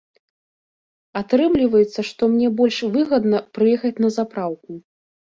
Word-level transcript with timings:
Атрымліваецца, 1.19 2.05
што 2.09 2.29
мне 2.35 2.49
больш 2.61 2.79
выгадна 2.95 3.41
прыехаць 3.57 3.93
на 4.05 4.09
запраўку. 4.17 4.71